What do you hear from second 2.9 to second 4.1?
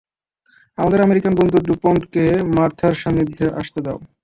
সান্নিধ্যে আসতে দাও।